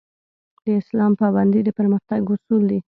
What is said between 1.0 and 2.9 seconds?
پابندي د پرمختګ اصول دي